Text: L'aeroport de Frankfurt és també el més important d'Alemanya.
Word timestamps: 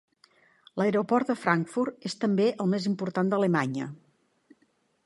L'aeroport 0.81 1.29
de 1.31 1.35
Frankfurt 1.41 2.09
és 2.11 2.17
també 2.25 2.49
el 2.65 2.73
més 2.73 2.89
important 2.95 3.31
d'Alemanya. 3.35 3.93